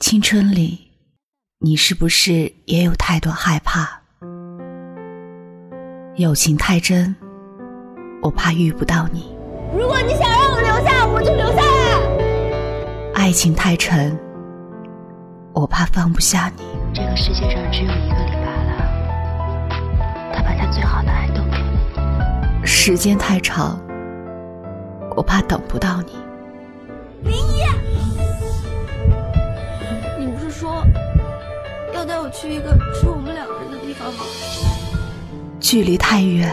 [0.00, 0.88] 青春里，
[1.58, 4.00] 你是不是也有太多害怕？
[6.16, 7.14] 友情太真，
[8.22, 9.36] 我怕遇不到你。
[9.76, 13.12] 如果你想让我留下，我就留下来。
[13.12, 14.18] 爱情太沉，
[15.52, 16.64] 我怕放不下你。
[16.94, 18.72] 这个世界上只有一个李巴了，
[20.32, 22.66] 他把他最好的爱都给你。
[22.66, 23.78] 时间太长，
[25.14, 26.12] 我怕等不到你。
[27.22, 27.49] 林一，你
[32.32, 34.20] 去一个只有我们两个人的地方吗？
[35.58, 36.50] 距离太远，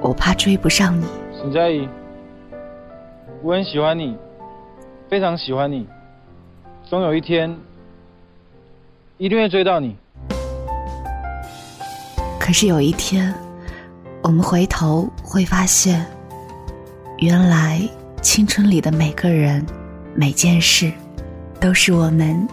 [0.00, 1.06] 我怕追不上你。
[1.38, 1.88] 沈佳宜，
[3.42, 4.16] 我很喜欢你，
[5.08, 5.86] 非常喜欢你，
[6.84, 7.56] 总有一天
[9.16, 9.96] 一定会追到你。
[12.38, 13.34] 可是有一天，
[14.22, 16.04] 我们回头会发现，
[17.18, 17.80] 原来
[18.22, 19.64] 青春里的每个人、
[20.14, 20.92] 每件事，
[21.60, 22.46] 都是我们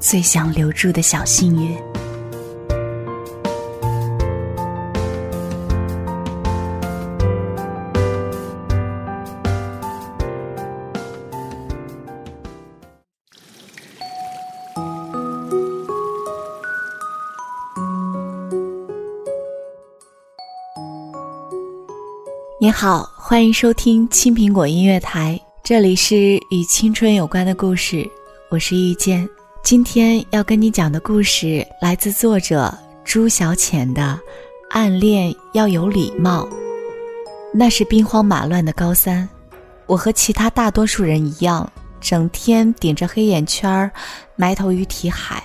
[0.00, 1.76] 最想留住的小幸运。
[22.60, 26.16] 你好，欢迎收听青苹果音乐台，这里是
[26.50, 28.08] 与青春有关的故事，
[28.50, 29.37] 我是遇见。
[29.62, 32.72] 今天要跟你讲的故事来自作者
[33.04, 34.02] 朱小浅的
[34.70, 36.44] 《暗恋要有礼貌》。
[37.52, 39.28] 那是兵荒马乱的高三，
[39.86, 41.70] 我和其他大多数人一样，
[42.00, 43.90] 整天顶着黑眼圈儿，
[44.36, 45.42] 埋头于题海。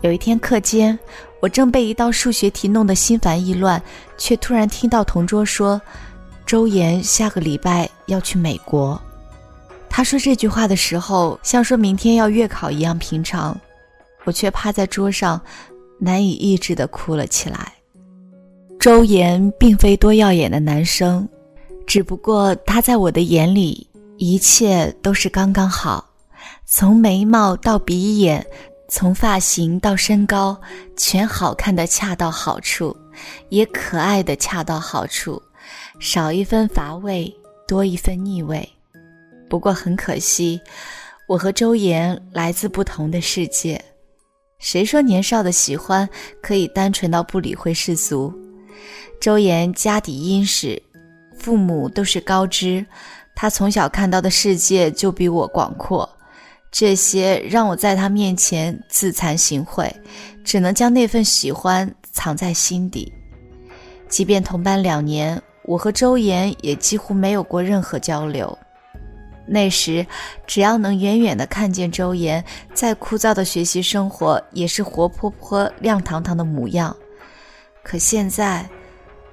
[0.00, 0.98] 有一天课间，
[1.40, 3.80] 我正被一道数学题弄得心烦意乱，
[4.18, 5.80] 却突然听到同桌说
[6.44, 9.00] ：“周岩下个礼拜要去美国。”
[9.96, 13.58] 他说这句话的时候，像说明天要月考一样平常，
[14.24, 15.40] 我却趴在桌上，
[15.98, 17.72] 难以抑制的哭了起来。
[18.78, 21.26] 周岩并非多耀眼的男生，
[21.86, 23.88] 只不过他在我的眼里，
[24.18, 26.06] 一切都是刚刚好，
[26.66, 28.46] 从眉毛到鼻眼。
[28.88, 30.54] 从发型到身高，
[30.94, 32.94] 全好看的恰到好处，
[33.48, 35.42] 也可爱的恰到好处，
[35.98, 37.34] 少一分乏味，
[37.66, 38.75] 多一分腻味。
[39.48, 40.60] 不过很可惜，
[41.26, 43.82] 我和周岩来自不同的世界。
[44.58, 46.08] 谁说年少的喜欢
[46.42, 48.32] 可以单纯到不理会世俗？
[49.20, 50.82] 周岩家底殷实，
[51.38, 52.84] 父母都是高知，
[53.34, 56.08] 他从小看到的世界就比我广阔。
[56.72, 59.90] 这些让我在他面前自惭形秽，
[60.44, 63.10] 只能将那份喜欢藏在心底。
[64.08, 68.56] 即便同班两年，我和周岩也几乎没有过任何交流。
[69.46, 70.04] 那时，
[70.46, 76.94] 只要能远远的看见周岩，再枯燥的学习生活也是活泼泼、亮堂堂的模样。
[77.82, 78.68] 可现在，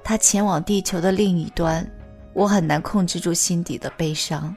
[0.04, 1.84] 他前往地球的另一端，
[2.32, 4.54] 我很难控制住心底的悲伤。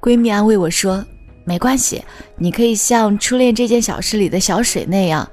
[0.00, 1.04] 闺蜜安慰我说
[1.44, 2.04] ：“没关系，
[2.36, 5.28] 你可以像《初恋这件小事》里的小水那样，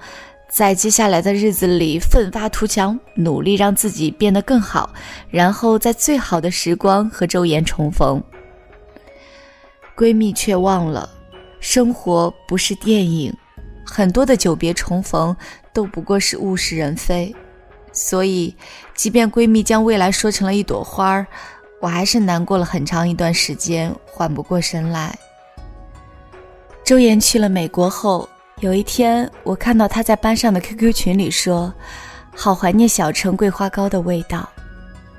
[0.49, 4.91] 在接下来的日子里奋发图强，努力让自己变得更好，
[5.29, 8.21] 然后在最好的时光和周岩重逢。”
[9.95, 11.07] 闺蜜却忘了，
[11.59, 13.31] 生活不是电影，
[13.85, 15.35] 很多的久别重逢
[15.71, 17.33] 都不过是物是人非。
[17.91, 18.55] 所以，
[18.95, 21.27] 即便闺蜜将未来说成了一朵花儿。
[21.81, 25.17] 我还是难过了很长一段时间，缓不过神来。
[26.83, 28.27] 周岩去了美国后，
[28.61, 31.73] 有一天我看到他在班上的 QQ 群里说
[32.35, 34.49] ：“好怀念小城桂花糕的味道。”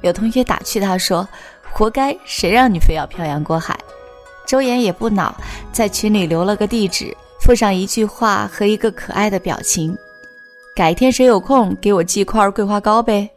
[0.02, 1.26] 有同学打趣他说
[1.72, 3.78] ：“活该，谁让你非要漂洋过海？”
[4.46, 5.34] 周岩也不恼，
[5.72, 9.96] 在群里留了个地址，附上一句话和一个可爱的表情
[10.76, 13.28] ：“改天谁有空给我寄块桂花糕呗。”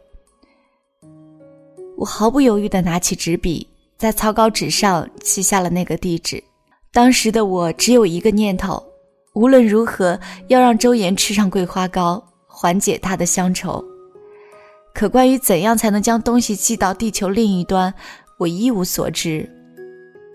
[1.96, 3.66] 我毫不犹豫地拿起纸笔，
[3.96, 6.42] 在草稿纸上记下了那个地址。
[6.92, 8.82] 当时的我只有一个念头：
[9.34, 13.84] 无论如何要让周岩吃上桂花糕，缓解他的乡愁。
[14.94, 17.92] 可关于怎样才能将东西寄到地球另一端，
[18.38, 19.50] 我一无所知。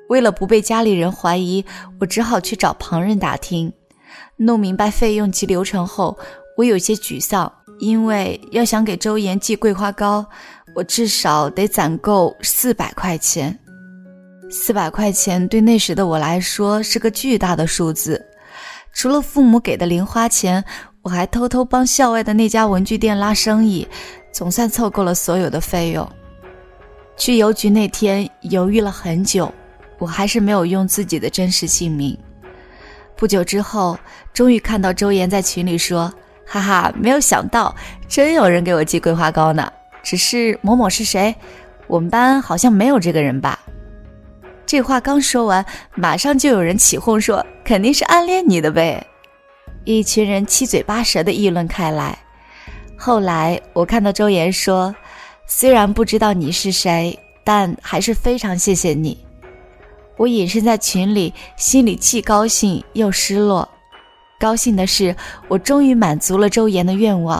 [0.10, 1.64] 为了不被家里人怀疑，
[2.00, 3.72] 我只好去找旁人打听。
[4.36, 6.18] 弄明白费用及流程后，
[6.58, 7.50] 我有些沮丧，
[7.80, 10.26] 因为要想给周岩寄桂花糕。
[10.76, 13.58] 我至少得攒够四百块钱，
[14.52, 18.24] 四百块钱对那时的我来说是个巨大的数字。
[18.94, 20.64] 除了父母给的零花钱，
[21.02, 23.88] 我还偷偷帮校外的那家文具店拉生意，
[24.32, 26.08] 总算凑够了所有的费用。
[27.16, 29.54] 去邮局那天犹豫了很久，
[29.98, 32.18] 我还是没有用自己的真实姓名。
[33.16, 33.98] 不久之后，
[34.34, 36.12] 终于看到周岩在群里说
[36.48, 37.76] ：“哈哈，没有想到，
[38.08, 39.72] 真有人给我寄桂花糕呢。
[40.02, 41.36] 只是某某是谁？
[41.88, 43.60] 我们班好像没有这个人吧？”
[44.66, 45.66] 这话刚说完，
[45.96, 49.06] 马上就有人起哄说：“肯定是暗恋你的呗！”
[49.86, 52.18] 一群人七嘴八舌的议论开来。
[52.98, 54.94] 后来我看到周岩说
[55.46, 59.16] ：“虽然不知道你是谁，但还是非常谢谢你。”
[60.18, 63.70] 我隐身在群里，心里既高兴又失落。
[64.40, 65.16] 高兴的是，
[65.48, 67.40] 我终于满足了周岩的愿望；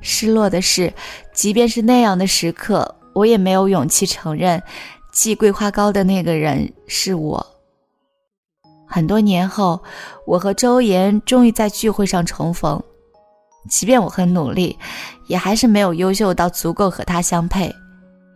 [0.00, 0.94] 失落的是，
[1.32, 4.62] 即便是那样的时刻，我也没有勇气承认，
[5.10, 7.44] 寄桂花糕的那个人是我。
[8.86, 9.82] 很多年后，
[10.26, 12.82] 我和周岩终于在聚会上重逢。
[13.68, 14.78] 即便我很努力，
[15.26, 17.74] 也还是没有优秀到足够和他相配。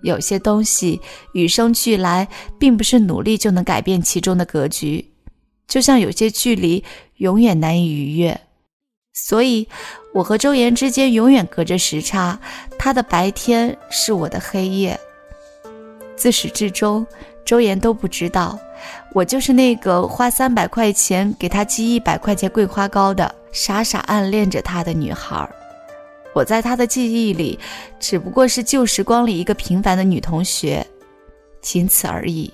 [0.03, 1.01] 有些东西
[1.35, 2.27] 与生俱来，
[2.59, 5.07] 并不是努力就能改变其中的格局。
[5.69, 6.83] 就像有些距离
[7.19, 8.41] 永远难以逾越，
[9.13, 9.69] 所以
[10.13, 12.37] 我和周岩之间永远隔着时差。
[12.77, 14.99] 他的白天是我的黑夜。
[16.17, 17.07] 自始至终，
[17.45, 18.59] 周岩都不知道，
[19.13, 25.49] 我就是那个花三百块钱给他寄一百块钱桂花糕的傻傻暗恋着他的女孩。
[26.33, 27.59] 我在他的记忆里，
[27.99, 30.87] 只不过是旧时光里一个平凡的女同学，
[31.61, 32.53] 仅此而已。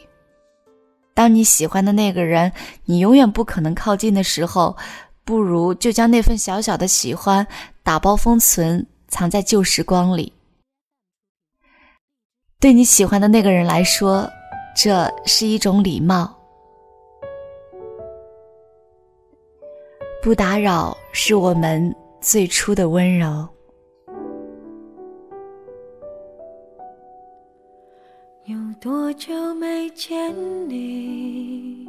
[1.12, 2.50] 当你喜欢的那个人，
[2.84, 4.76] 你永远不可能靠近的时候，
[5.25, 7.46] 不如就将那份小小的喜欢
[7.82, 10.32] 打包封存，藏在旧时光里。
[12.58, 14.31] 对你喜欢的那个人来说，
[14.76, 16.31] 这是一种礼貌。
[20.23, 23.49] 不打扰，是我们最初的温柔。
[28.44, 30.34] 有多久没见
[30.69, 31.88] 你？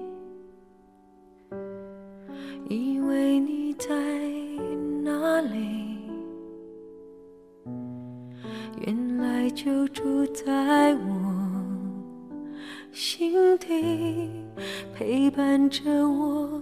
[2.69, 3.89] 以为你在
[5.03, 5.99] 哪里？
[8.85, 11.36] 原来就住在我
[12.91, 14.29] 心底，
[14.95, 16.61] 陪伴着我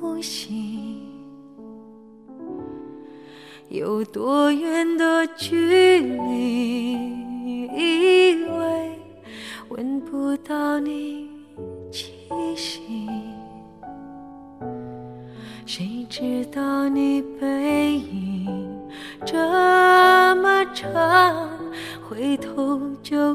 [0.00, 1.02] 呼吸。
[3.68, 6.92] 有多远的距离？
[7.72, 8.98] 以为。
[9.70, 11.28] 闻不到你
[11.90, 12.12] 气
[12.54, 13.08] 息，
[15.66, 18.78] 谁知道你背影
[19.26, 19.36] 这
[20.36, 21.50] 么长，
[22.08, 23.34] 回头就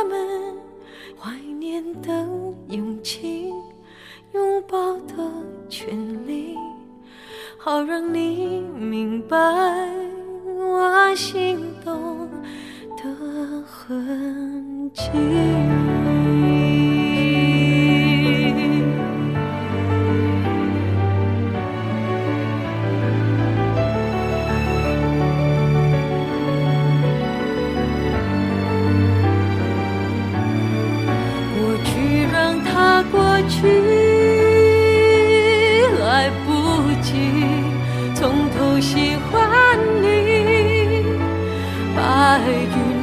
[4.33, 5.15] 拥抱的
[5.67, 6.55] 权利，
[7.57, 9.37] 好让你明白
[10.57, 12.29] 我心动
[12.97, 13.03] 的
[13.65, 15.09] 痕迹。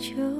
[0.00, 0.39] 就